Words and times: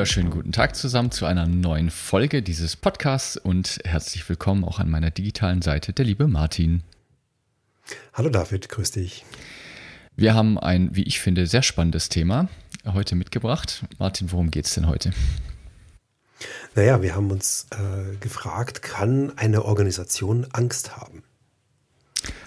Wunderschönen 0.00 0.30
guten 0.30 0.52
Tag 0.52 0.76
zusammen 0.76 1.10
zu 1.10 1.26
einer 1.26 1.46
neuen 1.46 1.90
Folge 1.90 2.40
dieses 2.42 2.74
Podcasts 2.74 3.36
und 3.36 3.80
herzlich 3.84 4.26
willkommen 4.30 4.64
auch 4.64 4.78
an 4.78 4.88
meiner 4.88 5.10
digitalen 5.10 5.60
Seite, 5.60 5.92
der 5.92 6.06
liebe 6.06 6.26
Martin. 6.26 6.82
Hallo 8.14 8.30
David, 8.30 8.70
grüß 8.70 8.92
dich. 8.92 9.26
Wir 10.16 10.32
haben 10.32 10.58
ein, 10.58 10.96
wie 10.96 11.02
ich 11.02 11.20
finde, 11.20 11.46
sehr 11.46 11.62
spannendes 11.62 12.08
Thema 12.08 12.48
heute 12.86 13.14
mitgebracht. 13.14 13.84
Martin, 13.98 14.32
worum 14.32 14.50
geht 14.50 14.64
es 14.64 14.72
denn 14.72 14.88
heute? 14.88 15.10
Naja, 16.74 17.02
wir 17.02 17.14
haben 17.14 17.30
uns 17.30 17.66
äh, 17.72 18.16
gefragt, 18.20 18.80
kann 18.80 19.36
eine 19.36 19.66
Organisation 19.66 20.46
Angst 20.52 20.96
haben? 20.96 21.24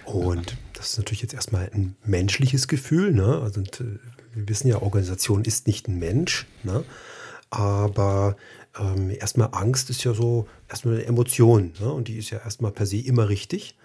Und 0.06 0.58
das 0.74 0.94
ist 0.94 0.98
natürlich 0.98 1.22
jetzt 1.22 1.36
erstmal 1.36 1.70
ein 1.72 1.96
menschliches 2.04 2.68
Gefühl. 2.68 3.14
Ne? 3.14 3.42
Also, 3.44 3.62
äh, 3.62 4.00
wir 4.34 4.50
wissen 4.50 4.70
ja, 4.70 4.82
Organisation 4.82 5.46
ist 5.46 5.68
nicht 5.68 5.88
ein 5.88 6.00
Mensch, 6.00 6.48
ne? 6.64 6.84
Aber 7.54 8.36
ähm, 8.80 9.12
erstmal 9.12 9.50
Angst 9.52 9.92
ist 9.92 10.04
ja 10.04 10.14
so 10.14 10.48
erstmal 10.68 10.96
eine 10.96 11.06
Emotion 11.06 11.74
ne? 11.80 11.92
und 11.92 12.08
die 12.08 12.18
ist 12.18 12.32
ja 12.32 12.40
erstmal 12.40 12.72
per 12.72 12.88
se 12.88 12.98
immer 12.98 13.30
richtig. 13.30 13.76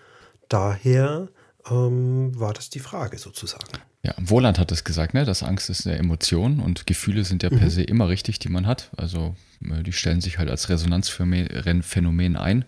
Daher 0.49 1.29
ähm, 1.71 2.39
war 2.39 2.55
das 2.55 2.71
die 2.71 2.79
Frage 2.79 3.19
sozusagen. 3.19 3.67
Ja, 4.03 4.15
Wohland 4.17 4.59
hat 4.59 4.73
es 4.73 4.85
gesagt, 4.85 5.13
ne? 5.13 5.27
dass 5.27 5.43
Angst 5.43 5.69
ist 5.69 5.87
eine 5.87 5.99
Emotion 5.99 6.61
und 6.61 6.87
Gefühle 6.87 7.25
sind 7.25 7.43
ja 7.43 7.51
per 7.51 7.67
mhm. 7.67 7.71
se 7.71 7.83
immer 7.83 8.09
richtig, 8.09 8.39
die 8.39 8.49
man 8.49 8.67
hat. 8.67 8.91
Also 8.97 9.37
äh, 9.63 9.83
die 9.83 9.93
stellen 9.93 10.23
sich 10.23 10.39
halt 10.39 10.49
als 10.49 10.71
Resonanzphänomen 10.71 12.37
ein, 12.37 12.65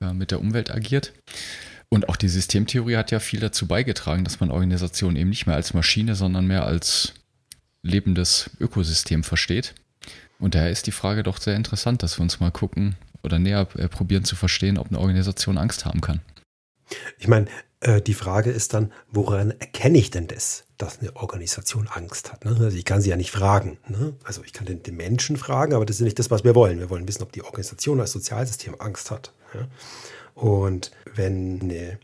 äh, 0.00 0.12
mit 0.12 0.32
der 0.32 0.40
Umwelt 0.40 0.72
agiert. 0.72 1.12
Und 1.90 2.08
auch 2.08 2.16
die 2.16 2.28
Systemtheorie 2.28 2.96
hat 2.96 3.12
ja 3.12 3.20
viel 3.20 3.38
dazu 3.38 3.68
beigetragen, 3.68 4.24
dass 4.24 4.40
man 4.40 4.50
Organisationen 4.50 5.16
eben 5.16 5.30
nicht 5.30 5.46
mehr 5.46 5.56
als 5.56 5.74
Maschine, 5.74 6.16
sondern 6.16 6.46
mehr 6.46 6.64
als 6.64 7.14
lebendes 7.82 8.50
Ökosystem 8.58 9.22
versteht. 9.22 9.74
Und 10.40 10.54
daher 10.54 10.70
ist 10.70 10.86
die 10.86 10.92
Frage 10.92 11.22
doch 11.22 11.38
sehr 11.38 11.54
interessant, 11.54 12.02
dass 12.02 12.18
wir 12.18 12.22
uns 12.22 12.40
mal 12.40 12.50
gucken 12.50 12.96
oder 13.22 13.38
näher 13.38 13.68
äh, 13.76 13.88
probieren 13.88 14.24
zu 14.24 14.36
verstehen, 14.36 14.78
ob 14.78 14.88
eine 14.88 14.98
Organisation 14.98 15.58
Angst 15.58 15.84
haben 15.84 16.00
kann. 16.00 16.20
Ich 17.18 17.28
meine, 17.28 17.46
äh, 17.80 18.00
die 18.00 18.14
Frage 18.14 18.50
ist 18.50 18.74
dann, 18.74 18.92
woran 19.10 19.52
erkenne 19.52 19.98
ich 19.98 20.10
denn 20.10 20.26
das, 20.26 20.64
dass 20.78 21.00
eine 21.00 21.14
Organisation 21.16 21.88
Angst 21.88 22.32
hat? 22.32 22.44
Ne? 22.44 22.56
Also 22.58 22.76
ich 22.76 22.84
kann 22.84 23.00
sie 23.00 23.10
ja 23.10 23.16
nicht 23.16 23.30
fragen. 23.30 23.78
Ne? 23.88 24.14
Also 24.24 24.42
ich 24.44 24.52
kann 24.52 24.66
den, 24.66 24.82
den, 24.82 24.96
Menschen 24.96 25.36
fragen, 25.36 25.74
aber 25.74 25.86
das 25.86 25.96
ist 25.96 26.02
nicht 26.02 26.18
das, 26.18 26.30
was 26.30 26.44
wir 26.44 26.54
wollen. 26.54 26.78
Wir 26.78 26.90
wollen 26.90 27.06
wissen, 27.06 27.22
ob 27.22 27.32
die 27.32 27.42
Organisation 27.42 28.00
als 28.00 28.12
Sozialsystem 28.12 28.76
Angst 28.78 29.10
hat. 29.10 29.32
Ja? 29.54 29.68
Und 30.34 30.90
wenn 31.14 31.60
eine 31.60 31.98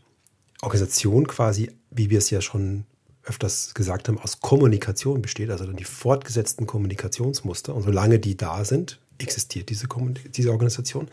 Organisation 0.61 1.27
quasi, 1.27 1.71
wie 1.91 2.09
wir 2.09 2.19
es 2.19 2.29
ja 2.29 2.41
schon 2.41 2.85
öfters 3.27 3.73
gesagt 3.73 4.07
haben, 4.07 4.17
aus 4.17 4.39
Kommunikation 4.39 5.21
besteht, 5.21 5.49
also 5.49 5.65
dann 5.65 5.75
die 5.75 5.83
fortgesetzten 5.83 6.65
Kommunikationsmuster. 6.65 7.75
Und 7.75 7.83
solange 7.83 8.19
die 8.19 8.37
da 8.37 8.63
sind, 8.65 8.99
existiert 9.19 9.69
diese, 9.69 9.87
diese 10.35 10.51
Organisation, 10.51 11.07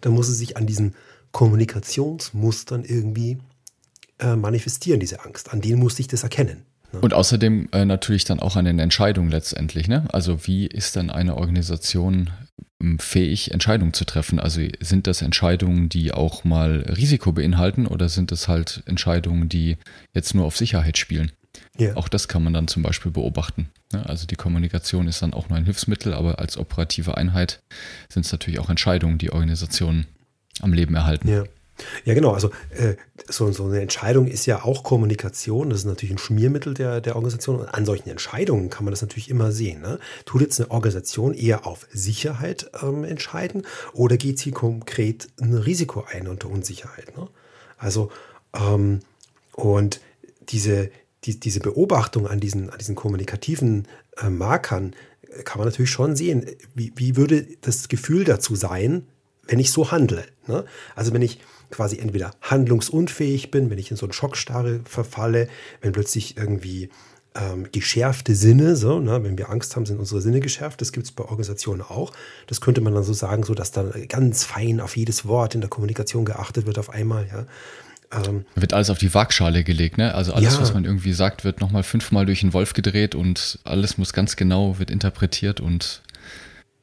dann 0.00 0.12
muss 0.12 0.28
sie 0.28 0.34
sich 0.34 0.56
an 0.56 0.66
diesen 0.66 0.94
Kommunikationsmustern 1.32 2.84
irgendwie 2.84 3.38
äh, 4.18 4.36
manifestieren, 4.36 5.00
diese 5.00 5.24
Angst. 5.24 5.52
An 5.52 5.60
denen 5.60 5.78
muss 5.80 5.98
ich 5.98 6.08
das 6.08 6.22
erkennen. 6.22 6.64
Ne? 6.92 7.00
Und 7.00 7.14
außerdem 7.14 7.68
äh, 7.72 7.84
natürlich 7.84 8.24
dann 8.24 8.40
auch 8.40 8.56
an 8.56 8.64
den 8.64 8.78
Entscheidungen 8.78 9.30
letztendlich. 9.30 9.88
Ne? 9.88 10.06
Also 10.12 10.46
wie 10.46 10.66
ist 10.66 10.96
dann 10.96 11.10
eine 11.10 11.36
Organisation 11.36 12.30
ähm, 12.80 12.98
fähig, 12.98 13.52
Entscheidungen 13.52 13.92
zu 13.92 14.04
treffen? 14.04 14.40
Also 14.40 14.62
sind 14.80 15.06
das 15.06 15.22
Entscheidungen, 15.22 15.88
die 15.88 16.12
auch 16.12 16.44
mal 16.44 16.84
Risiko 16.96 17.32
beinhalten 17.32 17.86
oder 17.86 18.08
sind 18.08 18.32
es 18.32 18.48
halt 18.48 18.82
Entscheidungen, 18.86 19.48
die 19.48 19.76
jetzt 20.14 20.34
nur 20.34 20.46
auf 20.46 20.56
Sicherheit 20.56 20.98
spielen? 20.98 21.30
Ja. 21.78 21.96
Auch 21.96 22.08
das 22.08 22.28
kann 22.28 22.42
man 22.44 22.52
dann 22.52 22.68
zum 22.68 22.82
Beispiel 22.82 23.10
beobachten. 23.10 23.70
Also 23.92 24.26
die 24.26 24.36
Kommunikation 24.36 25.08
ist 25.08 25.22
dann 25.22 25.34
auch 25.34 25.48
nur 25.48 25.58
ein 25.58 25.64
Hilfsmittel, 25.64 26.14
aber 26.14 26.38
als 26.38 26.56
operative 26.56 27.16
Einheit 27.16 27.62
sind 28.08 28.24
es 28.24 28.32
natürlich 28.32 28.60
auch 28.60 28.70
Entscheidungen, 28.70 29.18
die 29.18 29.32
Organisationen 29.32 30.06
am 30.60 30.72
Leben 30.72 30.94
erhalten. 30.94 31.28
Ja. 31.28 31.44
Ja, 32.04 32.14
genau. 32.14 32.32
Also 32.32 32.50
äh, 32.70 32.96
so, 33.28 33.50
so, 33.52 33.64
eine 33.66 33.80
Entscheidung 33.80 34.26
ist 34.26 34.46
ja 34.46 34.64
auch 34.64 34.82
Kommunikation. 34.82 35.70
Das 35.70 35.80
ist 35.80 35.84
natürlich 35.86 36.14
ein 36.14 36.18
Schmiermittel 36.18 36.74
der, 36.74 37.00
der 37.00 37.16
Organisation. 37.16 37.56
Und 37.56 37.68
an 37.68 37.86
solchen 37.86 38.08
Entscheidungen 38.08 38.70
kann 38.70 38.84
man 38.84 38.92
das 38.92 39.02
natürlich 39.02 39.30
immer 39.30 39.52
sehen. 39.52 39.80
Ne? 39.80 39.98
Tut 40.24 40.42
jetzt 40.42 40.60
eine 40.60 40.70
Organisation 40.70 41.34
eher 41.34 41.66
auf 41.66 41.86
Sicherheit 41.90 42.70
ähm, 42.82 43.04
entscheiden 43.04 43.66
oder 43.92 44.16
geht 44.16 44.38
sie 44.38 44.50
konkret 44.50 45.28
ein 45.40 45.54
Risiko 45.54 46.04
ein 46.06 46.28
unter 46.28 46.50
Unsicherheit? 46.50 47.16
Ne? 47.16 47.28
Also, 47.78 48.10
ähm, 48.54 49.00
und 49.54 50.00
diese, 50.48 50.90
die, 51.24 51.38
diese 51.38 51.60
Beobachtung 51.60 52.26
an 52.26 52.40
diesen, 52.40 52.70
an 52.70 52.78
diesen 52.78 52.94
kommunikativen 52.94 53.86
äh, 54.16 54.30
Markern 54.30 54.94
äh, 55.22 55.42
kann 55.42 55.58
man 55.58 55.68
natürlich 55.68 55.90
schon 55.90 56.16
sehen. 56.16 56.46
Wie, 56.74 56.92
wie 56.96 57.16
würde 57.16 57.46
das 57.60 57.88
Gefühl 57.88 58.24
dazu 58.24 58.54
sein, 58.54 59.06
wenn 59.46 59.58
ich 59.58 59.70
so 59.70 59.90
handle? 59.90 60.24
Ne? 60.46 60.64
Also 60.94 61.12
wenn 61.12 61.22
ich 61.22 61.40
quasi 61.70 61.98
entweder 61.98 62.32
handlungsunfähig 62.40 63.50
bin, 63.50 63.70
wenn 63.70 63.78
ich 63.78 63.90
in 63.90 63.96
so 63.96 64.06
einen 64.06 64.12
Schockstarre 64.12 64.80
verfalle, 64.84 65.48
wenn 65.80 65.92
plötzlich 65.92 66.36
irgendwie 66.36 66.90
ähm, 67.34 67.68
geschärfte 67.70 68.34
Sinne, 68.34 68.74
so, 68.74 68.98
ne, 68.98 69.22
wenn 69.22 69.38
wir 69.38 69.50
Angst 69.50 69.76
haben, 69.76 69.86
sind 69.86 69.98
unsere 70.00 70.20
Sinne 70.20 70.40
geschärft. 70.40 70.80
Das 70.80 70.92
gibt 70.92 71.06
es 71.06 71.12
bei 71.12 71.24
Organisationen 71.24 71.82
auch. 71.82 72.12
Das 72.48 72.60
könnte 72.60 72.80
man 72.80 72.94
dann 72.94 73.04
so 73.04 73.12
sagen, 73.12 73.44
so 73.44 73.54
dass 73.54 73.70
dann 73.70 73.92
ganz 74.08 74.44
fein 74.44 74.80
auf 74.80 74.96
jedes 74.96 75.26
Wort 75.26 75.54
in 75.54 75.60
der 75.60 75.70
Kommunikation 75.70 76.24
geachtet 76.24 76.66
wird 76.66 76.78
auf 76.78 76.90
einmal, 76.90 77.28
ja. 77.28 77.46
Ähm, 78.12 78.44
wird 78.56 78.72
alles 78.72 78.90
auf 78.90 78.98
die 78.98 79.12
Waagschale 79.14 79.62
gelegt, 79.62 79.98
ne? 79.98 80.14
Also 80.14 80.32
alles, 80.32 80.54
ja. 80.54 80.60
was 80.60 80.74
man 80.74 80.84
irgendwie 80.84 81.12
sagt, 81.12 81.44
wird 81.44 81.60
nochmal 81.60 81.82
fünfmal 81.82 82.26
durch 82.26 82.40
den 82.40 82.52
Wolf 82.52 82.72
gedreht 82.72 83.14
und 83.14 83.58
alles 83.64 83.98
muss 83.98 84.12
ganz 84.12 84.36
genau, 84.36 84.78
wird 84.78 84.90
interpretiert 84.90 85.60
und 85.60 86.02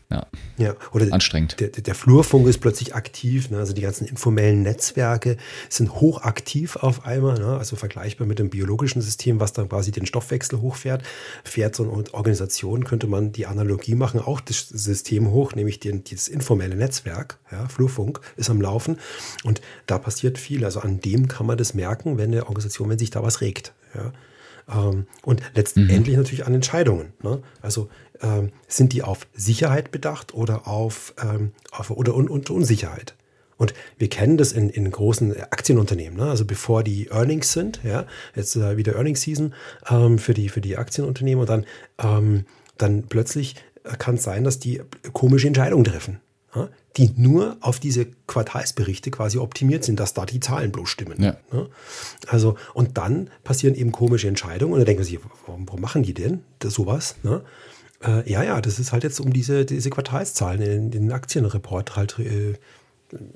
ja. 0.09 0.25
ja, 0.57 0.75
oder 0.93 1.11
anstrengend. 1.11 1.59
Der, 1.59 1.67
der 1.67 1.93
Flurfunk 1.93 2.47
ist 2.47 2.59
plötzlich 2.59 2.95
aktiv. 2.95 3.49
Ne? 3.49 3.57
Also 3.57 3.73
die 3.73 3.81
ganzen 3.81 4.07
informellen 4.07 4.61
Netzwerke 4.61 5.35
sind 5.67 5.95
hochaktiv 5.95 6.77
auf 6.77 7.05
einmal. 7.05 7.37
Ne? 7.37 7.57
Also 7.57 7.75
vergleichbar 7.75 8.25
mit 8.25 8.39
dem 8.39 8.49
biologischen 8.49 9.01
System, 9.01 9.41
was 9.41 9.51
dann 9.51 9.67
quasi 9.67 9.91
den 9.91 10.05
Stoffwechsel 10.05 10.61
hochfährt. 10.61 11.03
Fährt 11.43 11.75
so 11.75 11.83
eine 11.83 12.13
Organisation, 12.13 12.85
könnte 12.85 13.07
man 13.07 13.33
die 13.33 13.47
Analogie 13.47 13.95
machen, 13.95 14.21
auch 14.21 14.39
das 14.39 14.69
System 14.69 15.31
hoch, 15.31 15.55
nämlich 15.55 15.81
den, 15.81 16.05
dieses 16.05 16.29
informelle 16.29 16.77
Netzwerk. 16.77 17.39
Ja? 17.51 17.67
Flurfunk 17.67 18.21
ist 18.37 18.49
am 18.49 18.61
Laufen. 18.61 18.99
Und 19.43 19.59
da 19.87 19.97
passiert 19.99 20.37
viel. 20.37 20.63
Also 20.63 20.79
an 20.79 21.01
dem 21.01 21.27
kann 21.27 21.45
man 21.45 21.57
das 21.57 21.73
merken, 21.73 22.17
wenn 22.17 22.31
eine 22.31 22.43
Organisation, 22.43 22.89
wenn 22.89 22.99
sich 22.99 23.09
da 23.09 23.23
was 23.23 23.41
regt. 23.41 23.73
Ja? 23.93 24.13
Ähm, 24.69 25.07
und 25.23 25.41
letztendlich 25.55 26.15
mhm. 26.15 26.21
natürlich 26.21 26.45
an 26.45 26.53
Entscheidungen. 26.53 27.13
Ne? 27.23 27.41
Also 27.61 27.89
ähm, 28.21 28.51
sind 28.67 28.93
die 28.93 29.03
auf 29.03 29.27
Sicherheit 29.33 29.91
bedacht 29.91 30.33
oder 30.33 30.67
auf, 30.67 31.13
ähm, 31.21 31.51
auf 31.71 31.91
oder 31.91 32.15
un, 32.15 32.27
und 32.29 32.49
Unsicherheit? 32.49 33.15
Und 33.57 33.73
wir 33.97 34.07
kennen 34.07 34.37
das 34.37 34.51
in, 34.51 34.69
in 34.69 34.89
großen 34.89 35.35
Aktienunternehmen. 35.41 36.17
Ne? 36.17 36.29
Also 36.29 36.45
bevor 36.45 36.83
die 36.83 37.07
Earnings 37.07 37.53
sind, 37.53 37.79
ja, 37.83 38.05
jetzt 38.35 38.55
äh, 38.55 38.77
wieder 38.77 38.95
Earnings 38.95 39.21
Season 39.21 39.53
ähm, 39.89 40.19
für, 40.19 40.35
die, 40.35 40.49
für 40.49 40.61
die 40.61 40.77
Aktienunternehmen 40.77 41.41
und 41.41 41.49
dann, 41.49 41.65
ähm, 41.97 42.45
dann 42.77 43.03
plötzlich 43.03 43.55
kann 43.97 44.15
es 44.15 44.23
sein, 44.23 44.43
dass 44.43 44.59
die 44.59 44.81
komische 45.13 45.47
Entscheidungen 45.47 45.85
treffen 45.85 46.19
die 46.97 47.13
nur 47.15 47.57
auf 47.61 47.79
diese 47.79 48.07
Quartalsberichte 48.25 49.11
quasi 49.11 49.37
optimiert 49.37 49.83
sind, 49.83 49.99
dass 49.99 50.13
da 50.13 50.25
die 50.25 50.39
Zahlen 50.39 50.71
bloß 50.71 50.89
stimmen. 50.89 51.21
Ja. 51.21 51.37
Also, 52.27 52.57
und 52.73 52.97
dann 52.97 53.29
passieren 53.43 53.75
eben 53.75 53.91
komische 53.91 54.27
Entscheidungen 54.27 54.73
und 54.73 54.79
da 54.79 54.85
denken 54.85 55.03
sie, 55.03 55.19
warum, 55.45 55.67
warum 55.67 55.81
machen 55.81 56.03
die 56.03 56.13
denn 56.13 56.41
das, 56.59 56.73
sowas? 56.73 57.15
Ne? 57.21 57.41
Äh, 58.03 58.29
ja, 58.29 58.43
ja, 58.43 58.61
das 58.61 58.79
ist 58.79 58.91
halt 58.91 59.03
jetzt 59.03 59.19
um 59.19 59.33
diese, 59.33 59.65
diese 59.65 59.89
Quartalszahlen 59.89 60.61
in, 60.61 60.91
den 60.91 61.11
Aktienreport 61.11 61.95
halt, 61.95 62.19
äh, 62.19 62.53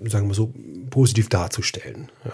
sagen 0.07 0.27
wir 0.27 0.35
so, 0.35 0.53
positiv 0.89 1.29
darzustellen. 1.29 2.09
Ja. 2.25 2.31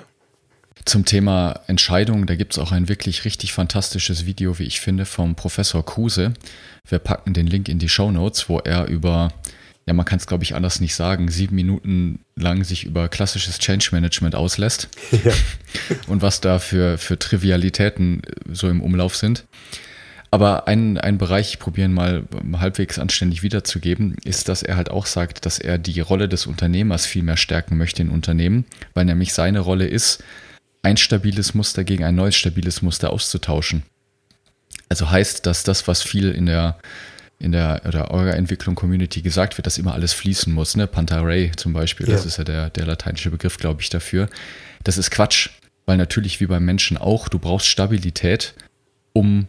Zum 0.85 1.06
Thema 1.06 1.62
Entscheidungen, 1.68 2.27
da 2.27 2.35
gibt 2.35 2.53
es 2.53 2.59
auch 2.59 2.71
ein 2.71 2.88
wirklich 2.88 3.25
richtig 3.25 3.53
fantastisches 3.53 4.25
Video, 4.25 4.59
wie 4.59 4.63
ich 4.63 4.79
finde, 4.79 5.06
vom 5.06 5.35
Professor 5.35 5.83
Kruse. 5.83 6.33
Wir 6.88 7.00
packen 7.00 7.33
den 7.33 7.47
Link 7.47 7.68
in 7.68 7.79
die 7.79 7.89
Show 7.89 8.12
Notes, 8.12 8.47
wo 8.47 8.59
er 8.59 8.88
über 8.88 9.30
ja, 9.88 9.94
man 9.94 10.06
kann 10.06 10.19
es, 10.19 10.27
glaube 10.27 10.44
ich, 10.44 10.53
anders 10.53 10.81
nicht 10.81 10.94
sagen, 10.94 11.31
sieben 11.31 11.56
Minuten 11.56 12.19
lang 12.35 12.65
sich 12.65 12.83
über 12.83 13.07
klassisches 13.07 13.57
Change 13.57 13.88
Management 13.94 14.35
auslässt 14.35 14.89
ja. 15.12 15.31
und 16.07 16.21
was 16.21 16.41
da 16.41 16.59
für, 16.59 16.97
für 16.97 17.18
Trivialitäten 17.18 18.21
so 18.51 18.68
im 18.69 18.81
Umlauf 18.81 19.15
sind. 19.15 19.45
Aber 20.29 20.68
ein, 20.68 20.97
ein 20.97 21.18
Bereich, 21.18 21.51
ich 21.51 21.59
probiere 21.59 21.88
mal 21.88 22.24
halbwegs 22.57 23.00
anständig 23.00 23.44
wiederzugeben, 23.44 24.15
ist, 24.25 24.50
dass 24.50 24.62
er 24.62 24.75
halt 24.75 24.91
auch 24.91 25.06
sagt, 25.06 25.45
dass 25.45 25.57
er 25.57 25.77
die 25.77 26.00
Rolle 26.01 26.27
des 26.27 26.47
Unternehmers 26.47 27.06
viel 27.06 27.24
mehr 27.24 27.38
stärken 27.38 27.77
möchte 27.77 28.01
in 28.01 28.09
Unternehmen, 28.09 28.65
weil 28.94 29.06
nämlich 29.06 29.33
seine 29.33 29.62
Rolle 29.62 29.88
ist, 29.88 30.24
ein 30.83 30.97
stabiles 30.97 31.53
Muster 31.53 31.83
gegen 31.83 32.03
ein 32.03 32.15
neues 32.15 32.35
stabiles 32.35 32.81
Muster 32.81 33.12
auszutauschen. 33.12 33.83
Also 34.89 35.09
heißt, 35.09 35.45
dass 35.45 35.63
das, 35.63 35.88
was 35.88 36.01
viel 36.01 36.31
in 36.31 36.45
der 36.45 36.77
in 37.39 37.51
der 37.51 37.83
oder 37.85 38.09
eurer 38.09 38.35
Entwicklung 38.35 38.73
Community 38.73 39.21
gesagt 39.21 39.57
wird, 39.57 39.68
dass 39.68 39.77
immer 39.77 39.94
alles 39.94 40.13
fließen 40.13 40.51
muss, 40.51 40.75
ne? 40.75 40.88
Pantarei 40.88 41.51
zum 41.56 41.71
Beispiel, 41.71 42.07
ja. 42.07 42.15
das 42.15 42.25
ist 42.25 42.38
ja 42.38 42.44
der, 42.44 42.71
der 42.71 42.88
lateinische 42.88 43.30
Begriff, 43.30 43.57
glaube 43.57 43.81
ich, 43.81 43.89
dafür. 43.89 44.27
Das 44.83 44.97
ist 44.97 45.12
Quatsch, 45.12 45.50
weil 45.85 45.97
natürlich 45.97 46.39
wie 46.39 46.47
beim 46.47 46.65
Menschen 46.65 46.97
auch, 46.97 47.30
du 47.30 47.38
brauchst 47.38 47.68
Stabilität, 47.68 48.56
um 49.13 49.47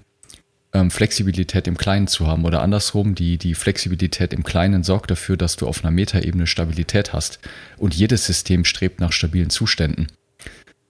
ähm, 0.73 0.91
Flexibilität 0.91 1.67
im 1.67 1.77
Kleinen 1.77 2.09
zu 2.09 2.27
haben 2.27 2.45
oder 2.45 2.63
andersrum, 2.63 3.15
die, 3.15 3.39
die 3.39 3.55
Flexibilität 3.55 4.33
im 4.33 4.45
Kleinen 4.45 4.85
sorgt 4.85 5.11
dafür, 5.11 5.37
dass 5.37 5.57
du 5.57 5.67
auf 5.67 5.83
einer 5.83 5.91
Metaebene 5.91 6.47
Stabilität 6.47 7.13
hast. 7.13 7.39
Und 7.77 7.95
jedes 7.95 8.27
System 8.27 8.65
strebt 8.65 9.01
nach 9.01 9.13
stabilen 9.13 9.51
Zuständen. 9.51 10.09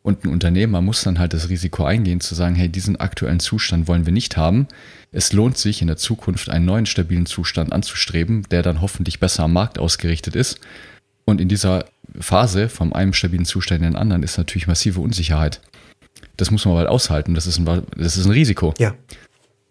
Und 0.02 0.24
ein 0.24 0.30
Unternehmer 0.30 0.80
muss 0.80 1.02
dann 1.02 1.18
halt 1.18 1.34
das 1.34 1.48
Risiko 1.48 1.84
eingehen, 1.84 2.20
zu 2.20 2.34
sagen, 2.34 2.54
hey, 2.54 2.68
diesen 2.68 2.96
aktuellen 2.96 3.40
Zustand 3.40 3.88
wollen 3.88 4.06
wir 4.06 4.12
nicht 4.12 4.36
haben. 4.36 4.66
Es 5.12 5.32
lohnt 5.32 5.58
sich 5.58 5.82
in 5.82 5.88
der 5.88 5.96
Zukunft 5.96 6.48
einen 6.48 6.64
neuen 6.64 6.86
stabilen 6.86 7.26
Zustand 7.26 7.72
anzustreben, 7.72 8.44
der 8.50 8.62
dann 8.62 8.80
hoffentlich 8.80 9.20
besser 9.20 9.44
am 9.44 9.52
Markt 9.52 9.78
ausgerichtet 9.78 10.34
ist. 10.34 10.60
Und 11.24 11.40
in 11.40 11.48
dieser 11.48 11.84
Phase 12.18 12.68
vom 12.68 12.92
einem 12.92 13.12
stabilen 13.12 13.44
Zustand 13.44 13.82
in 13.82 13.92
den 13.92 13.96
anderen 13.96 14.22
ist 14.22 14.38
natürlich 14.38 14.66
massive 14.66 15.00
Unsicherheit. 15.00 15.60
Das 16.36 16.50
muss 16.50 16.64
man 16.64 16.76
halt 16.76 16.88
aushalten. 16.88 17.34
Das 17.34 17.46
ist 17.46 17.58
ein, 17.58 17.82
das 17.96 18.16
ist 18.16 18.24
ein 18.24 18.32
Risiko. 18.32 18.72
Ja. 18.78 18.94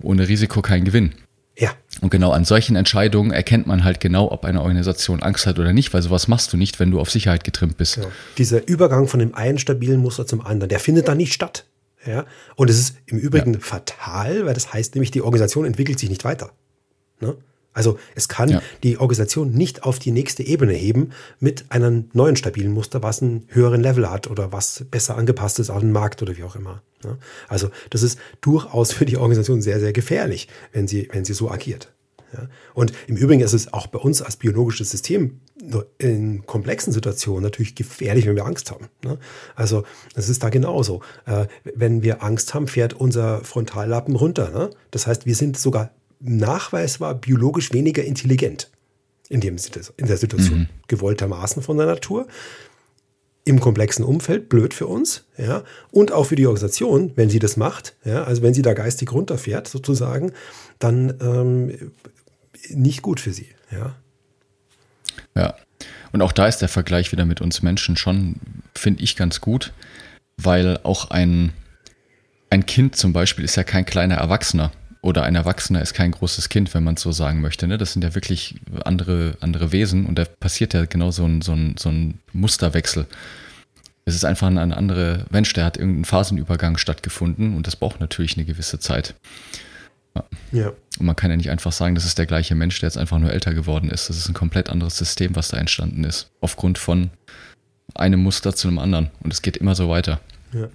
Ohne 0.02 0.28
Risiko 0.28 0.62
kein 0.62 0.86
Gewinn. 0.86 1.14
Ja. 1.58 1.72
Und 2.02 2.12
genau 2.12 2.32
an 2.32 2.46
solchen 2.46 2.76
Entscheidungen 2.76 3.32
erkennt 3.32 3.66
man 3.66 3.84
halt 3.84 4.00
genau, 4.00 4.32
ob 4.32 4.46
eine 4.46 4.62
Organisation 4.62 5.24
Angst 5.24 5.48
hat 5.48 5.58
oder 5.58 5.74
nicht, 5.74 5.94
weil 5.94 6.04
sowas 6.04 6.28
machst 6.28 6.54
du 6.54 6.58
nicht, 6.58 6.80
wenn 6.80 6.92
du 6.92 7.00
auf 7.00 7.10
Sicherheit 7.10 7.44
getrimmt 7.44 7.78
bist. 7.78 7.98
Ja. 7.98 8.04
Dieser 8.38 8.68
Übergang 8.68 9.08
von 9.08 9.20
dem 9.20 9.34
einen 9.34 9.58
stabilen 9.58 10.00
Muster 10.00 10.28
zum 10.28 10.42
anderen, 10.42 10.70
der 10.70 10.80
findet 10.80 11.08
da 11.08 11.16
nicht 11.16 11.34
statt. 11.34 11.66
Ja? 12.06 12.26
Und 12.56 12.70
es 12.70 12.78
ist 12.78 12.98
im 13.08 13.18
Übrigen 13.18 13.56
ja. 13.56 13.60
fatal, 13.60 14.46
weil 14.46 14.54
das 14.54 14.72
heißt 14.72 14.94
nämlich, 14.94 15.10
die 15.10 15.24
Organisation 15.24 15.66
entwickelt 15.66 15.98
sich 15.98 16.10
nicht 16.10 16.24
weiter. 16.24 16.52
Ne? 17.20 17.36
Also 17.78 18.00
es 18.16 18.28
kann 18.28 18.50
ja. 18.50 18.62
die 18.82 18.98
Organisation 18.98 19.52
nicht 19.52 19.84
auf 19.84 20.00
die 20.00 20.10
nächste 20.10 20.42
Ebene 20.42 20.74
heben 20.74 21.12
mit 21.40 21.66
einem 21.70 22.10
neuen 22.12 22.36
stabilen 22.36 22.72
Muster, 22.72 23.04
was 23.04 23.22
einen 23.22 23.46
höheren 23.50 23.82
Level 23.82 24.10
hat 24.10 24.28
oder 24.28 24.52
was 24.52 24.84
besser 24.90 25.16
angepasst 25.16 25.60
ist 25.60 25.70
an 25.70 25.82
den 25.82 25.92
Markt 25.92 26.24
oder 26.24 26.36
wie 26.38 26.44
auch 26.44 26.56
immer. 26.56 26.82
Ne? 27.04 27.20
Also 27.48 27.70
das 27.92 28.02
ist 28.02 28.18
durchaus 28.42 28.94
für 28.94 29.06
die 29.06 29.18
Organisation 29.18 29.62
sehr, 29.62 29.80
sehr 29.80 29.94
gefährlich, 29.94 30.48
wenn 30.74 30.88
sie, 30.88 31.08
wenn 31.12 31.24
sie 31.24 31.36
so 31.36 31.52
agiert. 31.52 31.94
Ja? 32.34 32.50
Und 32.74 32.94
im 33.06 33.16
Übrigen 33.16 33.42
ist 33.42 33.54
es 33.54 33.72
auch 33.72 33.86
bei 33.86 34.00
uns 34.00 34.24
als 34.24 34.38
biologisches 34.38 34.90
System 34.90 35.40
in 36.00 36.48
komplexen 36.48 36.92
Situationen 36.92 37.44
natürlich 37.44 37.76
gefährlich, 37.76 38.26
wenn 38.26 38.36
wir 38.36 38.46
Angst 38.48 38.72
haben. 38.72 38.88
Ne? 39.04 39.20
Also 39.56 39.84
es 40.16 40.30
ist 40.30 40.42
da 40.42 40.50
genauso. 40.50 41.02
Äh, 41.28 41.46
wenn 41.76 42.02
wir 42.02 42.24
Angst 42.24 42.56
haben, 42.56 42.68
fährt 42.68 42.94
unser 42.94 43.44
Frontallappen 43.44 44.16
runter. 44.16 44.50
Ne? 44.50 44.72
Das 44.90 45.06
heißt, 45.06 45.28
wir 45.28 45.36
sind 45.36 45.60
sogar 45.60 45.92
nachweisbar 46.20 47.16
biologisch 47.16 47.74
weniger 47.74 48.04
intelligent 48.04 48.70
in, 49.30 49.42
dem, 49.42 49.58
in 49.98 50.08
der 50.08 50.18
Situation, 50.18 50.60
mhm. 50.60 50.68
gewolltermaßen 50.88 51.62
von 51.62 51.78
der 51.78 51.86
Natur. 51.86 52.28
Im 53.44 53.62
komplexen 53.62 54.04
Umfeld, 54.04 54.50
blöd 54.50 54.74
für 54.74 54.88
uns, 54.88 55.24
ja, 55.38 55.64
und 55.92 56.12
auch 56.12 56.26
für 56.26 56.36
die 56.36 56.48
Organisation, 56.48 57.14
wenn 57.16 57.30
sie 57.30 57.40
das 57.40 57.56
macht, 57.56 57.96
ja, 58.04 58.24
also 58.26 58.42
wenn 58.42 58.54
sie 58.54 58.62
da 58.62 58.74
geistig 58.74 59.14
runterfährt, 59.14 59.70
sozusagen, 59.70 60.34
dann 60.80 61.14
ähm, 61.22 61.92
nicht 62.70 63.02
gut 63.02 63.22
für 63.22 63.32
sie, 63.32 63.48
ja. 63.72 63.96
Ja, 65.34 65.56
und 66.12 66.22
auch 66.22 66.34
da 66.34 66.48
ist 66.48 66.58
der 66.58 66.68
Vergleich 66.68 67.14
wieder 67.14 67.24
mit 67.24 67.40
uns 67.40 67.62
Menschen 67.62 67.96
schon, 67.96 68.36
finde 68.76 69.02
ich, 69.02 69.16
ganz 69.16 69.40
gut, 69.40 69.72
weil 70.36 70.80
auch 70.84 71.10
ein, 71.10 71.54
ein 72.50 72.66
Kind 72.66 72.98
zum 72.98 73.14
Beispiel 73.14 73.46
ist 73.46 73.56
ja 73.56 73.64
kein 73.64 73.86
kleiner 73.86 74.16
Erwachsener 74.16 74.74
oder 75.02 75.24
ein 75.24 75.36
Erwachsener 75.36 75.82
ist 75.82 75.94
kein 75.94 76.12
großes 76.12 76.50
Kind, 76.50 76.74
wenn 76.74 76.84
man 76.84 76.96
es 76.96 77.02
so 77.02 77.12
sagen 77.12 77.42
möchte. 77.42 77.68
Ne? 77.68 77.78
Das 77.78 77.94
sind 77.94 78.04
ja 78.04 78.16
wirklich 78.16 78.56
andere, 78.84 79.38
andere 79.42 79.72
Wesen 79.72 80.06
und 80.06 80.18
da 80.18 80.26
passiert 80.26 80.74
ja 80.74 80.86
genau 80.86 81.12
so 81.12 81.26
ein, 81.26 81.42
so 81.42 81.54
ein, 81.54 81.76
so 81.78 81.90
ein 81.90 82.20
Musterwechsel. 82.34 83.06
Es 84.06 84.16
ist 84.16 84.26
einfach 84.26 84.48
ein 84.48 84.58
anderer 84.58 85.26
Mensch, 85.30 85.52
der 85.54 85.66
hat 85.66 85.78
irgendeinen 85.78 86.06
Phasenübergang 86.06 86.78
stattgefunden 86.78 87.56
und 87.56 87.68
das 87.68 87.76
braucht 87.76 88.00
natürlich 88.00 88.38
eine 88.38 88.46
gewisse 88.46 88.80
Zeit. 88.80 89.16
Ja. 90.16 90.24
ja. 90.52 90.68
Und 90.98 91.06
man 91.06 91.16
kann 91.16 91.30
ja 91.30 91.38
nicht 91.38 91.52
einfach 91.52 91.72
sagen, 91.72 91.94
das 91.94 92.06
ist 92.06 92.18
der 92.18 92.26
gleiche 92.26 92.56
Mensch, 92.56 92.80
der 92.80 92.88
jetzt 92.88 92.98
einfach 92.98 93.20
nur 93.20 93.32
älter 93.32 93.54
geworden 93.54 93.90
ist. 93.90 94.10
Das 94.10 94.18
ist 94.18 94.28
ein 94.28 94.34
komplett 94.34 94.70
anderes 94.70 94.98
System, 94.98 95.36
was 95.36 95.50
da 95.50 95.58
entstanden 95.58 96.04
ist. 96.06 96.32
Aufgrund 96.42 96.78
von 96.78 97.12
einem 97.96 98.22
Muster 98.22 98.56
zu 98.56 98.68
einem 98.68 98.80
anderen. 98.80 99.10
Und 99.22 99.34
es 99.34 99.42
geht 99.42 99.58
immer 99.58 99.76
so 99.76 99.90
weiter. 99.90 100.20
Ja. 100.54 100.70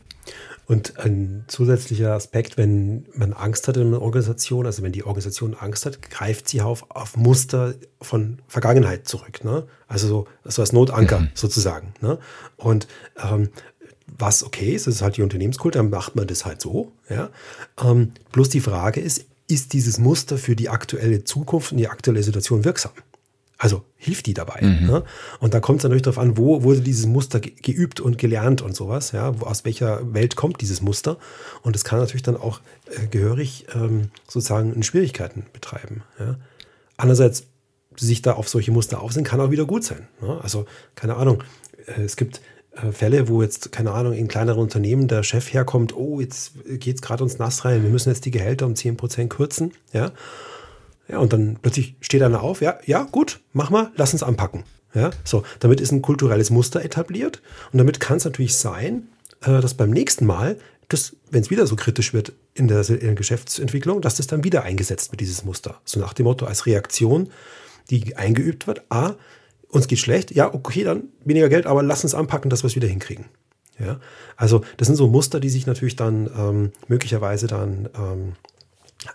Und 0.66 0.98
ein 0.98 1.44
zusätzlicher 1.48 2.12
Aspekt, 2.12 2.56
wenn 2.56 3.06
man 3.14 3.32
Angst 3.32 3.66
hat 3.68 3.76
in 3.76 3.88
einer 3.88 4.00
Organisation, 4.00 4.64
also 4.64 4.82
wenn 4.82 4.92
die 4.92 5.04
Organisation 5.04 5.54
Angst 5.54 5.86
hat, 5.86 6.02
greift 6.02 6.48
sie 6.48 6.62
auf, 6.62 6.86
auf 6.90 7.16
Muster 7.16 7.74
von 8.00 8.38
Vergangenheit 8.46 9.08
zurück. 9.08 9.44
Ne? 9.44 9.66
Also 9.88 10.08
so, 10.08 10.26
so 10.44 10.62
als 10.62 10.72
Notanker 10.72 11.20
mhm. 11.20 11.30
sozusagen. 11.34 11.94
Ne? 12.00 12.18
Und 12.56 12.86
ähm, 13.22 13.48
was 14.06 14.44
okay 14.44 14.74
ist, 14.74 14.86
das 14.86 14.96
ist 14.96 15.02
halt 15.02 15.16
die 15.16 15.22
Unternehmenskultur, 15.22 15.82
dann 15.82 15.90
macht 15.90 16.16
man 16.16 16.26
das 16.26 16.44
halt 16.44 16.60
so. 16.60 16.92
Ja? 17.08 17.30
Ähm, 17.82 18.12
bloß 18.30 18.48
die 18.48 18.60
Frage 18.60 19.00
ist, 19.00 19.24
ist 19.48 19.72
dieses 19.72 19.98
Muster 19.98 20.38
für 20.38 20.56
die 20.56 20.68
aktuelle 20.68 21.24
Zukunft 21.24 21.72
und 21.72 21.78
die 21.78 21.88
aktuelle 21.88 22.22
Situation 22.22 22.64
wirksam? 22.64 22.92
Also 23.62 23.84
hilft 23.96 24.26
die 24.26 24.34
dabei. 24.34 24.60
Mhm. 24.60 24.86
Ne? 24.88 25.04
Und 25.38 25.54
da 25.54 25.60
kommt 25.60 25.78
es 25.78 25.84
natürlich 25.84 26.02
darauf 26.02 26.18
an, 26.18 26.36
wo 26.36 26.64
wurde 26.64 26.80
dieses 26.80 27.06
Muster 27.06 27.38
geübt 27.38 28.00
und 28.00 28.18
gelernt 28.18 28.60
und 28.60 28.74
sowas, 28.74 29.12
ja, 29.12 29.28
aus 29.38 29.64
welcher 29.64 30.12
Welt 30.12 30.34
kommt 30.34 30.60
dieses 30.60 30.82
Muster. 30.82 31.16
Und 31.62 31.76
es 31.76 31.84
kann 31.84 32.00
natürlich 32.00 32.24
dann 32.24 32.36
auch 32.36 32.60
äh, 32.86 33.06
gehörig 33.06 33.66
ähm, 33.72 34.10
sozusagen 34.26 34.72
in 34.72 34.82
Schwierigkeiten 34.82 35.46
betreiben. 35.52 36.02
Ja? 36.18 36.38
Andererseits, 36.96 37.46
sich 37.94 38.20
da 38.20 38.32
auf 38.32 38.48
solche 38.48 38.72
Muster 38.72 39.00
aufsehen, 39.00 39.22
kann 39.22 39.40
auch 39.40 39.52
wieder 39.52 39.64
gut 39.64 39.84
sein. 39.84 40.08
Ne? 40.20 40.40
Also, 40.42 40.66
keine 40.96 41.14
Ahnung, 41.14 41.44
äh, 41.86 42.02
es 42.02 42.16
gibt 42.16 42.40
äh, 42.72 42.90
Fälle, 42.90 43.28
wo 43.28 43.42
jetzt, 43.42 43.70
keine 43.70 43.92
Ahnung, 43.92 44.12
in 44.12 44.26
kleineren 44.26 44.60
Unternehmen 44.60 45.06
der 45.06 45.22
Chef 45.22 45.52
herkommt, 45.52 45.94
oh, 45.94 46.20
jetzt 46.20 46.54
geht 46.66 46.96
es 46.96 47.02
gerade 47.02 47.22
uns 47.22 47.38
nass 47.38 47.64
rein, 47.64 47.84
wir 47.84 47.90
müssen 47.90 48.08
jetzt 48.08 48.24
die 48.24 48.32
Gehälter 48.32 48.66
um 48.66 48.74
10% 48.74 49.28
kürzen, 49.28 49.70
ja. 49.92 50.10
Ja, 51.08 51.18
und 51.18 51.32
dann 51.32 51.58
plötzlich 51.60 51.96
steht 52.00 52.22
einer 52.22 52.42
auf, 52.42 52.60
ja, 52.60 52.78
ja, 52.86 53.02
gut, 53.02 53.40
mach 53.52 53.70
mal, 53.70 53.90
lass 53.96 54.12
uns 54.12 54.22
anpacken. 54.22 54.64
Ja, 54.94 55.10
so, 55.24 55.42
damit 55.60 55.80
ist 55.80 55.90
ein 55.90 56.02
kulturelles 56.02 56.50
Muster 56.50 56.84
etabliert 56.84 57.40
und 57.72 57.78
damit 57.78 57.98
kann 57.98 58.18
es 58.18 58.24
natürlich 58.24 58.56
sein, 58.56 59.08
äh, 59.40 59.60
dass 59.60 59.74
beim 59.74 59.90
nächsten 59.90 60.26
Mal, 60.26 60.58
wenn 61.30 61.40
es 61.40 61.50
wieder 61.50 61.66
so 61.66 61.76
kritisch 61.76 62.12
wird 62.12 62.34
in 62.52 62.68
der, 62.68 62.86
in 62.90 63.00
der, 63.00 63.14
Geschäftsentwicklung, 63.14 64.02
dass 64.02 64.16
das 64.16 64.26
dann 64.26 64.44
wieder 64.44 64.64
eingesetzt 64.64 65.10
wird, 65.10 65.20
dieses 65.20 65.44
Muster. 65.44 65.80
So 65.86 65.98
nach 65.98 66.12
dem 66.12 66.24
Motto 66.24 66.44
als 66.44 66.66
Reaktion, 66.66 67.30
die 67.88 68.16
eingeübt 68.16 68.66
wird, 68.66 68.82
a, 68.90 69.14
uns 69.68 69.88
geht 69.88 70.00
schlecht, 70.00 70.30
ja, 70.32 70.52
okay, 70.52 70.84
dann 70.84 71.04
weniger 71.24 71.48
Geld, 71.48 71.64
aber 71.64 71.82
lass 71.82 72.04
uns 72.04 72.14
anpacken, 72.14 72.50
dass 72.50 72.62
wir 72.62 72.68
es 72.68 72.76
wieder 72.76 72.88
hinkriegen. 72.88 73.24
Ja, 73.78 73.98
also 74.36 74.62
das 74.76 74.86
sind 74.86 74.96
so 74.96 75.08
Muster, 75.08 75.40
die 75.40 75.48
sich 75.48 75.66
natürlich 75.66 75.96
dann 75.96 76.30
ähm, 76.36 76.72
möglicherweise 76.88 77.46
dann 77.46 77.88
ähm, 77.96 78.32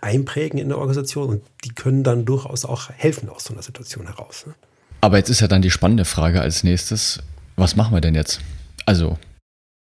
einprägen 0.00 0.58
in 0.58 0.68
der 0.68 0.78
Organisation 0.78 1.28
und 1.28 1.42
die 1.64 1.70
können 1.70 2.04
dann 2.04 2.24
durchaus 2.24 2.64
auch 2.64 2.90
helfen 2.90 3.28
aus 3.28 3.44
so 3.44 3.54
einer 3.54 3.62
Situation 3.62 4.06
heraus. 4.06 4.46
Ne? 4.46 4.54
Aber 5.00 5.16
jetzt 5.16 5.30
ist 5.30 5.40
ja 5.40 5.48
dann 5.48 5.62
die 5.62 5.70
spannende 5.70 6.04
Frage 6.04 6.40
als 6.40 6.64
nächstes, 6.64 7.20
was 7.56 7.76
machen 7.76 7.94
wir 7.94 8.00
denn 8.00 8.14
jetzt? 8.14 8.40
Also, 8.86 9.18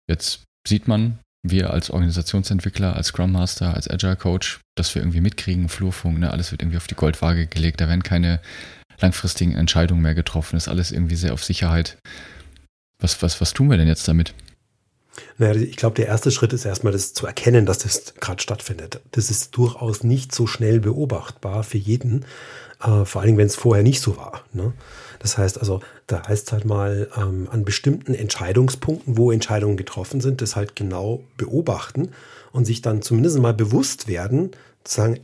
jetzt 0.10 0.44
sieht 0.68 0.88
man, 0.88 1.20
wir 1.44 1.72
als 1.72 1.90
Organisationsentwickler, 1.90 2.96
als 2.96 3.08
Scrum 3.08 3.32
Master, 3.32 3.74
als 3.74 3.90
Agile 3.90 4.16
Coach, 4.16 4.60
dass 4.76 4.94
wir 4.94 5.02
irgendwie 5.02 5.22
mitkriegen, 5.22 5.70
Flurfunk, 5.70 6.20
ne, 6.20 6.32
alles 6.32 6.52
wird 6.52 6.62
irgendwie 6.62 6.78
auf 6.78 6.88
die 6.88 6.96
Goldwaage 6.96 7.48
gelegt, 7.48 7.82
da 7.82 7.88
werden 7.88 8.04
keine 8.04 8.42
langfristigen 9.00 9.56
Entscheidungen 9.56 10.02
mehr 10.02 10.16
getroffen, 10.16 10.58
ist 10.58 10.68
alles 10.68 10.92
irgendwie 10.92 11.16
sehr 11.16 11.34
auf 11.34 11.44
Sicherheit. 11.44 11.98
Was, 13.02 13.22
was, 13.22 13.40
was 13.40 13.54
tun 13.54 13.70
wir 13.70 13.78
denn 13.78 13.88
jetzt 13.88 14.08
damit? 14.08 14.34
Naja, 15.38 15.60
ich 15.60 15.76
glaube, 15.76 15.96
der 15.96 16.08
erste 16.08 16.32
Schritt 16.32 16.54
ist 16.54 16.66
erstmal 16.66 16.94
das 16.94 17.14
zu 17.14 17.26
erkennen, 17.26 17.66
dass 17.66 17.80
das 17.80 18.14
gerade 18.16 18.42
stattfindet. 18.42 19.02
Das 19.12 19.30
ist 19.30 19.56
durchaus 19.56 20.04
nicht 20.04 20.34
so 20.34 20.48
schnell 20.48 20.80
beobachtbar 20.80 21.64
für 21.64 21.78
jeden, 21.78 22.26
äh, 22.82 23.06
vor 23.06 23.22
allem 23.22 23.38
wenn 23.38 23.48
es 23.48 23.56
vorher 23.56 23.84
nicht 23.84 24.02
so 24.02 24.18
war. 24.18 24.44
Ne? 24.54 24.74
Das 25.20 25.38
heißt 25.38 25.60
also, 25.60 25.82
da 26.08 26.28
heißt 26.28 26.48
es 26.48 26.54
halt 26.54 26.66
mal 26.66 27.10
ähm, 27.18 27.48
an 27.52 27.66
bestimmten 27.66 28.14
Entscheidungspunkten, 28.14 29.18
wo 29.18 29.32
Entscheidungen 29.32 29.78
getroffen 29.78 30.22
sind, 30.22 30.42
das 30.42 30.56
halt 30.56 30.76
genau 30.76 31.24
beobachten 31.38 32.12
und 32.52 32.66
sich 32.66 32.82
dann 32.82 33.02
zumindest 33.02 33.38
mal 33.40 33.54
bewusst 33.54 34.08
werden, 34.08 34.52
zu 34.84 34.96
sagen, 34.96 35.20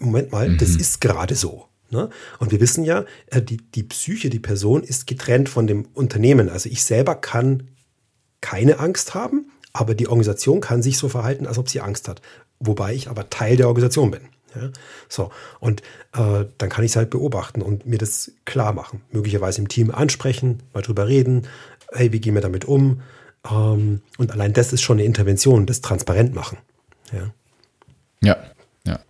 Moment 0.00 0.32
mal, 0.32 0.48
mhm. 0.48 0.58
das 0.58 0.70
ist 0.70 1.00
gerade 1.00 1.34
so. 1.34 1.66
Ne? 1.90 2.08
Und 2.38 2.50
wir 2.52 2.60
wissen 2.60 2.84
ja, 2.84 3.04
äh, 3.26 3.42
die, 3.42 3.58
die 3.58 3.82
Psyche, 3.82 4.30
die 4.30 4.40
Person 4.40 4.82
ist 4.82 5.06
getrennt 5.06 5.48
von 5.48 5.66
dem 5.66 5.86
Unternehmen. 5.92 6.48
Also 6.48 6.68
ich 6.70 6.84
selber 6.84 7.14
kann 7.14 7.68
keine 8.42 8.78
Angst 8.78 9.14
haben, 9.14 9.50
aber 9.72 9.94
die 9.94 10.08
Organisation 10.08 10.60
kann 10.60 10.82
sich 10.82 10.98
so 10.98 11.08
verhalten, 11.08 11.46
als 11.46 11.56
ob 11.56 11.70
sie 11.70 11.80
Angst 11.80 12.08
hat. 12.08 12.20
Wobei 12.60 12.92
ich 12.92 13.08
aber 13.08 13.30
Teil 13.30 13.56
der 13.56 13.68
Organisation 13.68 14.10
bin. 14.10 14.20
Ja? 14.54 14.70
So, 15.08 15.30
und 15.60 15.80
äh, 16.14 16.44
dann 16.58 16.68
kann 16.68 16.84
ich 16.84 16.92
es 16.92 16.96
halt 16.96 17.08
beobachten 17.08 17.62
und 17.62 17.86
mir 17.86 17.98
das 17.98 18.32
klar 18.44 18.74
machen. 18.74 19.00
Möglicherweise 19.10 19.62
im 19.62 19.68
Team 19.68 19.90
ansprechen, 19.90 20.62
mal 20.74 20.82
drüber 20.82 21.08
reden, 21.08 21.48
hey, 21.92 22.12
wie 22.12 22.20
gehen 22.20 22.34
wir 22.34 22.42
damit 22.42 22.66
um? 22.66 23.00
Ähm, 23.50 24.02
und 24.18 24.30
allein 24.32 24.52
das 24.52 24.72
ist 24.72 24.82
schon 24.82 24.98
eine 24.98 25.06
Intervention, 25.06 25.66
das 25.66 25.80
transparent 25.80 26.34
machen. 26.34 26.58
Ja. 27.12 27.32
Ja, 28.22 28.36
ja. 28.86 29.00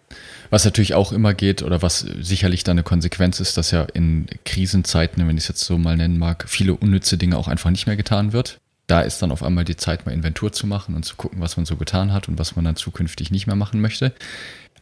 Was 0.51 0.65
natürlich 0.65 0.95
auch 0.95 1.12
immer 1.12 1.35
geht 1.35 1.62
oder 1.62 1.83
was 1.83 2.01
sicherlich 2.01 2.65
dann 2.65 2.75
eine 2.75 2.83
Konsequenz 2.83 3.41
ist, 3.41 3.57
dass 3.57 3.73
ja 3.73 3.83
in 3.83 4.27
Krisenzeiten, 4.45 5.27
wenn 5.27 5.37
ich 5.37 5.45
es 5.45 5.49
jetzt 5.49 5.65
so 5.65 5.77
mal 5.77 5.97
nennen 5.97 6.19
mag, 6.19 6.45
viele 6.49 6.75
unnütze 6.75 7.19
Dinge 7.19 7.37
auch 7.37 7.49
einfach 7.49 7.71
nicht 7.71 7.87
mehr 7.87 7.97
getan 7.97 8.33
wird 8.33 8.62
da 8.93 9.01
ist 9.01 9.23
dann 9.23 9.33
auf 9.33 9.43
einmal 9.43 9.65
die 9.65 9.79
Zeit, 9.79 10.05
mal 10.05 10.13
Inventur 10.13 10.53
zu 10.53 10.67
machen 10.67 10.95
und 10.95 11.03
zu 11.07 11.17
gucken, 11.17 11.41
was 11.41 11.57
man 11.57 11.65
so 11.65 11.77
getan 11.77 12.13
hat 12.13 12.29
und 12.29 12.39
was 12.39 12.57
man 12.57 12.67
dann 12.67 12.77
zukünftig 12.77 13.31
nicht 13.31 13.47
mehr 13.47 13.57
machen 13.57 13.81
möchte. 13.81 14.13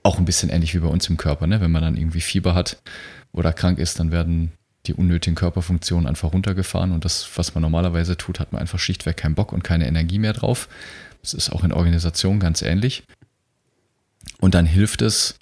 Auch 0.03 0.19
ein 0.19 0.25
bisschen 0.25 0.51
ähnlich 0.51 0.75
wie 0.75 0.81
bei 0.81 0.89
uns 0.89 1.09
im 1.09 1.17
Körper, 1.17 1.47
ne? 1.47 1.61
Wenn 1.61 1.71
man 1.71 1.83
dann 1.83 1.97
irgendwie 1.97 2.21
Fieber 2.21 2.57
hat 2.57 2.83
oder 3.31 3.53
krank 3.53 3.79
ist, 3.79 4.01
dann 4.01 4.11
werden 4.11 4.51
die 4.87 4.95
unnötigen 4.95 5.37
Körperfunktionen 5.37 6.09
einfach 6.09 6.33
runtergefahren 6.33 6.91
und 6.91 7.05
das, 7.05 7.31
was 7.37 7.55
man 7.55 7.63
normalerweise 7.63 8.17
tut, 8.17 8.41
hat 8.41 8.51
man 8.51 8.61
einfach 8.61 8.81
schlichtweg 8.81 9.17
keinen 9.17 9.37
Bock 9.37 9.53
und 9.53 9.63
keine 9.63 9.87
Energie 9.87 10.19
mehr 10.19 10.33
drauf. 10.33 10.69
Das 11.23 11.33
ist 11.33 11.51
auch 11.51 11.63
in 11.63 11.73
Organisationen 11.73 12.41
ganz 12.41 12.63
ähnlich. 12.63 13.05
Und 14.41 14.57
dann 14.57 14.67
hilft 14.67 15.03
es, 15.03 15.39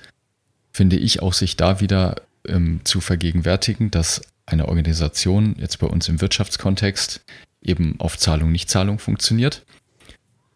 finde 0.73 0.97
ich, 0.97 1.23
auch 1.23 1.33
sich 1.33 1.57
da 1.57 1.81
wieder 1.81 2.17
ähm, 2.47 2.83
zu 2.85 3.01
vergegenwärtigen, 3.01 3.91
dass 3.91 4.21
eine 4.45 4.69
Organisation 4.69 5.57
jetzt 5.59 5.79
bei 5.79 5.87
uns 5.87 6.07
im 6.09 6.21
Wirtschaftskontext 6.21 7.23
eben 7.62 7.97
auf 7.99 8.19
Zahlung, 8.19 8.53
Nicht-Zahlung 8.53 8.99
funktioniert. 8.99 9.65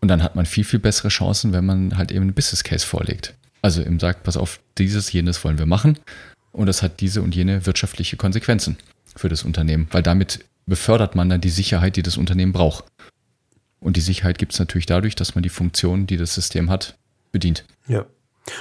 Und 0.00 0.08
dann 0.08 0.22
hat 0.22 0.34
man 0.34 0.46
viel, 0.46 0.64
viel 0.64 0.80
bessere 0.80 1.08
Chancen, 1.08 1.52
wenn 1.52 1.64
man 1.64 1.96
halt 1.96 2.10
eben 2.10 2.22
einen 2.22 2.34
Business 2.34 2.64
Case 2.64 2.86
vorlegt. 2.86 3.34
Also 3.62 3.82
eben 3.82 4.00
sagt, 4.00 4.24
pass 4.24 4.36
auf, 4.36 4.60
dieses, 4.78 5.12
jenes 5.12 5.44
wollen 5.44 5.58
wir 5.58 5.66
machen. 5.66 5.98
Und 6.50 6.66
das 6.66 6.82
hat 6.82 7.00
diese 7.00 7.22
und 7.22 7.34
jene 7.34 7.66
wirtschaftliche 7.66 8.16
Konsequenzen 8.16 8.76
für 9.16 9.28
das 9.28 9.44
Unternehmen, 9.44 9.86
weil 9.90 10.02
damit 10.02 10.44
befördert 10.66 11.14
man 11.14 11.28
dann 11.28 11.40
die 11.40 11.50
Sicherheit, 11.50 11.96
die 11.96 12.02
das 12.02 12.16
Unternehmen 12.16 12.52
braucht. 12.52 12.84
Und 13.80 13.96
die 13.96 14.00
Sicherheit 14.00 14.38
gibt 14.38 14.52
es 14.52 14.58
natürlich 14.58 14.86
dadurch, 14.86 15.14
dass 15.14 15.34
man 15.34 15.42
die 15.42 15.48
Funktionen, 15.48 16.06
die 16.06 16.16
das 16.16 16.34
System 16.34 16.70
hat, 16.70 16.96
bedient. 17.32 17.64
Ja. 17.88 18.06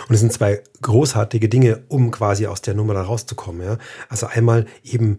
Und 0.07 0.13
es 0.13 0.19
sind 0.19 0.31
zwei 0.31 0.61
großartige 0.81 1.49
Dinge, 1.49 1.83
um 1.87 2.11
quasi 2.11 2.47
aus 2.47 2.61
der 2.61 2.73
Nummer 2.73 2.93
da 2.93 3.03
rauszukommen. 3.03 3.65
Ja? 3.65 3.77
Also 4.09 4.27
einmal 4.27 4.65
eben 4.83 5.17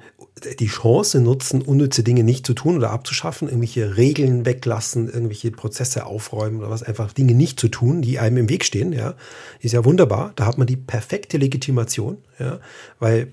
die 0.58 0.66
Chance 0.66 1.20
nutzen, 1.20 1.62
unnütze 1.62 2.02
Dinge 2.02 2.24
nicht 2.24 2.46
zu 2.46 2.54
tun 2.54 2.76
oder 2.76 2.90
abzuschaffen, 2.90 3.48
irgendwelche 3.48 3.96
Regeln 3.96 4.46
weglassen, 4.46 5.08
irgendwelche 5.08 5.50
Prozesse 5.50 6.06
aufräumen 6.06 6.58
oder 6.58 6.70
was, 6.70 6.82
einfach 6.82 7.12
Dinge 7.12 7.34
nicht 7.34 7.60
zu 7.60 7.68
tun, 7.68 8.02
die 8.02 8.18
einem 8.18 8.38
im 8.38 8.48
Weg 8.48 8.64
stehen, 8.64 8.92
ja, 8.92 9.14
ist 9.60 9.72
ja 9.72 9.84
wunderbar. 9.84 10.32
Da 10.36 10.46
hat 10.46 10.58
man 10.58 10.66
die 10.66 10.76
perfekte 10.76 11.38
Legitimation, 11.38 12.18
ja, 12.38 12.58
weil 12.98 13.32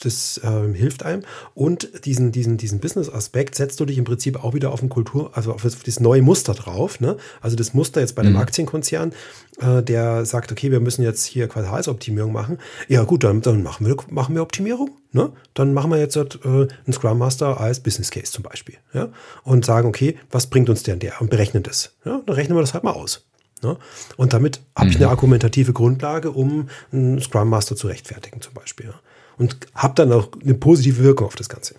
das 0.00 0.40
äh, 0.42 0.74
hilft 0.74 1.04
einem. 1.04 1.22
Und 1.54 2.04
diesen, 2.04 2.32
diesen, 2.32 2.56
diesen 2.56 2.80
Business-Aspekt 2.80 3.54
setzt 3.54 3.80
du 3.80 3.84
dich 3.84 3.98
im 3.98 4.04
Prinzip 4.04 4.42
auch 4.42 4.54
wieder 4.54 4.72
auf 4.72 4.82
ein 4.82 4.88
Kultur, 4.88 5.30
also 5.34 5.52
auf 5.52 5.62
das, 5.62 6.00
neue 6.00 6.22
Muster 6.22 6.54
drauf. 6.54 7.00
Ne? 7.00 7.16
Also 7.40 7.56
das 7.56 7.74
Muster 7.74 8.00
jetzt 8.00 8.14
bei 8.14 8.22
einem 8.22 8.32
mhm. 8.32 8.40
Aktienkonzern, 8.40 9.12
äh, 9.60 9.82
der 9.82 10.24
sagt, 10.24 10.52
okay, 10.52 10.70
wir 10.70 10.80
müssen 10.80 11.02
jetzt 11.02 11.24
hier 11.24 11.48
Quartalsoptimierung 11.48 12.32
machen. 12.32 12.58
Ja, 12.88 13.04
gut, 13.04 13.24
dann, 13.24 13.42
dann 13.42 13.62
machen, 13.62 13.86
wir, 13.86 13.96
machen 14.08 14.34
wir 14.34 14.42
Optimierung. 14.42 14.90
Ne? 15.12 15.32
Dann 15.54 15.74
machen 15.74 15.90
wir 15.90 15.98
jetzt 15.98 16.16
äh, 16.16 16.22
einen 16.44 16.68
Scrum 16.92 17.18
Master 17.18 17.60
als 17.60 17.80
Business 17.80 18.10
Case 18.10 18.32
zum 18.32 18.42
Beispiel. 18.42 18.76
Ja? 18.94 19.08
Und 19.44 19.64
sagen, 19.64 19.88
okay, 19.88 20.16
was 20.30 20.46
bringt 20.46 20.70
uns 20.70 20.82
denn 20.82 20.98
der? 20.98 21.20
Und 21.20 21.30
berechnen 21.30 21.62
das. 21.62 21.94
Ja? 22.04 22.22
Dann 22.24 22.34
rechnen 22.34 22.56
wir 22.56 22.62
das 22.62 22.74
halt 22.74 22.84
mal 22.84 22.92
aus. 22.92 23.26
Ne? 23.62 23.76
Und 24.16 24.32
damit 24.32 24.60
habe 24.74 24.88
ich 24.88 24.96
eine 24.96 25.06
mhm. 25.06 25.10
argumentative 25.10 25.72
Grundlage, 25.72 26.30
um 26.30 26.68
einen 26.92 27.20
Scrum 27.20 27.48
Master 27.48 27.76
zu 27.76 27.88
rechtfertigen, 27.88 28.40
zum 28.40 28.54
Beispiel. 28.54 28.94
Und 29.40 29.56
habe 29.74 29.94
dann 29.94 30.12
auch 30.12 30.28
eine 30.44 30.52
positive 30.52 31.02
Wirkung 31.02 31.26
auf 31.26 31.34
das 31.34 31.48
Ganze. 31.48 31.74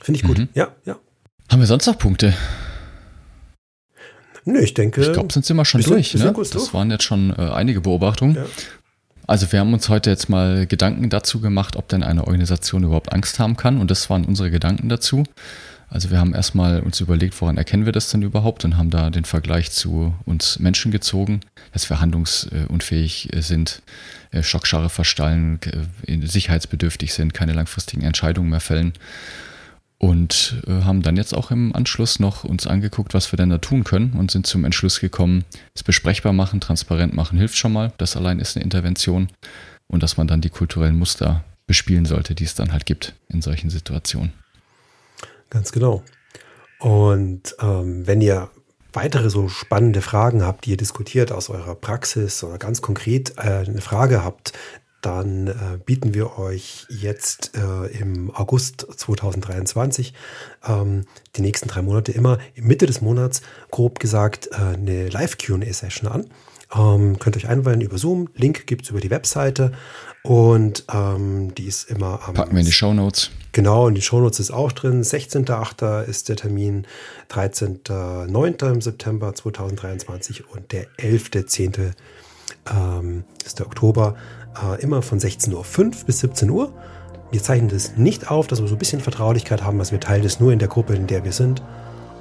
Finde 0.00 0.18
ich 0.18 0.26
gut. 0.26 0.38
Mhm. 0.38 0.48
Ja, 0.54 0.74
ja. 0.86 0.98
Haben 1.50 1.60
wir 1.60 1.66
sonst 1.66 1.84
noch 1.84 1.98
Punkte? 1.98 2.34
Nö, 4.46 4.58
ich 4.60 4.72
denke. 4.72 5.02
Ich 5.02 5.12
glaube, 5.12 5.30
sind 5.30 5.54
wir 5.54 5.64
schon 5.66 5.82
durch. 5.82 6.14
Ne? 6.14 6.32
Das 6.34 6.48
durch. 6.48 6.72
waren 6.72 6.90
jetzt 6.90 7.04
schon 7.04 7.28
äh, 7.36 7.42
einige 7.42 7.82
Beobachtungen. 7.82 8.36
Ja. 8.36 8.46
Also 9.26 9.52
wir 9.52 9.60
haben 9.60 9.74
uns 9.74 9.90
heute 9.90 10.08
jetzt 10.08 10.30
mal 10.30 10.66
Gedanken 10.66 11.10
dazu 11.10 11.42
gemacht, 11.42 11.76
ob 11.76 11.88
denn 11.88 12.02
eine 12.02 12.26
Organisation 12.26 12.84
überhaupt 12.84 13.12
Angst 13.12 13.38
haben 13.38 13.58
kann. 13.58 13.78
Und 13.78 13.90
das 13.90 14.08
waren 14.08 14.24
unsere 14.24 14.50
Gedanken 14.50 14.88
dazu. 14.88 15.24
Also 15.92 16.10
wir 16.10 16.18
haben 16.18 16.34
erstmal 16.34 16.80
uns 16.80 17.00
überlegt, 17.00 17.38
woran 17.42 17.58
erkennen 17.58 17.84
wir 17.84 17.92
das 17.92 18.08
denn 18.08 18.22
überhaupt 18.22 18.64
und 18.64 18.78
haben 18.78 18.88
da 18.88 19.10
den 19.10 19.26
Vergleich 19.26 19.72
zu 19.72 20.14
uns 20.24 20.58
Menschen 20.58 20.90
gezogen, 20.90 21.40
dass 21.74 21.90
wir 21.90 22.00
handlungsunfähig 22.00 23.28
sind, 23.36 23.82
äh, 24.30 24.42
Schockstarre 24.42 24.88
verstallen, 24.88 25.60
äh, 26.06 26.26
sicherheitsbedürftig 26.26 27.12
sind, 27.12 27.34
keine 27.34 27.52
langfristigen 27.52 28.04
Entscheidungen 28.04 28.48
mehr 28.48 28.60
fällen. 28.60 28.94
Und 29.98 30.62
äh, 30.66 30.82
haben 30.82 31.02
dann 31.02 31.16
jetzt 31.16 31.34
auch 31.34 31.50
im 31.50 31.76
Anschluss 31.76 32.18
noch 32.18 32.42
uns 32.42 32.66
angeguckt, 32.66 33.12
was 33.12 33.30
wir 33.30 33.36
denn 33.36 33.50
da 33.50 33.58
tun 33.58 33.84
können 33.84 34.14
und 34.14 34.30
sind 34.30 34.46
zum 34.46 34.64
Entschluss 34.64 34.98
gekommen, 34.98 35.44
es 35.74 35.82
besprechbar 35.82 36.32
machen, 36.32 36.60
transparent 36.60 37.14
machen 37.14 37.38
hilft 37.38 37.58
schon 37.58 37.72
mal. 37.72 37.92
Das 37.98 38.16
allein 38.16 38.38
ist 38.40 38.56
eine 38.56 38.64
Intervention 38.64 39.28
und 39.88 40.02
dass 40.02 40.16
man 40.16 40.26
dann 40.26 40.40
die 40.40 40.48
kulturellen 40.48 40.98
Muster 40.98 41.44
bespielen 41.66 42.06
sollte, 42.06 42.34
die 42.34 42.44
es 42.44 42.54
dann 42.54 42.72
halt 42.72 42.86
gibt 42.86 43.14
in 43.28 43.42
solchen 43.42 43.68
Situationen. 43.68 44.41
Ganz 45.52 45.70
genau. 45.70 46.02
Und 46.78 47.54
ähm, 47.60 48.06
wenn 48.06 48.22
ihr 48.22 48.48
weitere 48.94 49.28
so 49.28 49.48
spannende 49.48 50.00
Fragen 50.00 50.42
habt, 50.42 50.64
die 50.64 50.70
ihr 50.70 50.76
diskutiert 50.78 51.30
aus 51.30 51.50
eurer 51.50 51.74
Praxis 51.74 52.42
oder 52.42 52.56
ganz 52.56 52.80
konkret 52.80 53.34
äh, 53.36 53.64
eine 53.66 53.82
Frage 53.82 54.24
habt, 54.24 54.54
dann 55.02 55.48
äh, 55.48 55.78
bieten 55.84 56.14
wir 56.14 56.38
euch 56.38 56.86
jetzt 56.88 57.52
äh, 57.54 57.86
im 57.98 58.34
August 58.34 58.86
2023 58.96 60.14
ähm, 60.66 61.04
die 61.36 61.42
nächsten 61.42 61.68
drei 61.68 61.82
Monate 61.82 62.12
immer 62.12 62.38
Mitte 62.56 62.86
des 62.86 63.02
Monats, 63.02 63.42
grob 63.70 63.98
gesagt, 63.98 64.48
äh, 64.52 64.56
eine 64.56 65.10
Live-QA-Session 65.10 66.10
an. 66.10 66.30
Ähm, 66.74 67.18
könnt 67.18 67.36
euch 67.36 67.48
einweihen 67.48 67.80
über 67.80 67.98
Zoom. 67.98 68.28
Link 68.34 68.66
gibt 68.66 68.84
es 68.84 68.90
über 68.90 69.00
die 69.00 69.10
Webseite. 69.10 69.72
Und 70.22 70.84
ähm, 70.92 71.54
die 71.54 71.66
ist 71.66 71.90
immer 71.90 72.20
am. 72.26 72.34
Packen 72.34 72.52
wir 72.52 72.60
in 72.60 72.66
die 72.66 72.72
Show 72.72 72.94
Notes. 72.94 73.30
Genau, 73.52 73.88
in 73.88 73.94
die 73.94 74.02
Show 74.02 74.20
Notes 74.20 74.40
ist 74.40 74.50
auch 74.50 74.72
drin. 74.72 75.02
16.8. 75.02 76.04
ist 76.04 76.28
der 76.28 76.36
Termin, 76.36 76.86
13.9. 77.30 78.72
im 78.72 78.80
September 78.80 79.34
2023 79.34 80.48
und 80.48 80.72
der 80.72 80.86
11.10. 80.98 81.92
Ähm, 82.70 83.24
ist 83.44 83.58
der 83.58 83.66
Oktober. 83.66 84.16
Äh, 84.62 84.80
immer 84.82 85.02
von 85.02 85.18
16.05 85.18 85.54
Uhr 85.54 85.90
bis 86.06 86.20
17 86.20 86.50
Uhr. 86.50 86.72
Wir 87.30 87.42
zeichnen 87.42 87.68
das 87.68 87.96
nicht 87.96 88.30
auf, 88.30 88.46
dass 88.46 88.60
wir 88.60 88.68
so 88.68 88.74
ein 88.74 88.78
bisschen 88.78 89.00
Vertraulichkeit 89.00 89.62
haben, 89.62 89.78
dass 89.78 89.90
wir 89.90 90.00
teilen 90.00 90.22
das 90.22 90.38
nur 90.38 90.52
in 90.52 90.58
der 90.58 90.68
Gruppe, 90.68 90.94
in 90.94 91.06
der 91.06 91.24
wir 91.24 91.32
sind. 91.32 91.62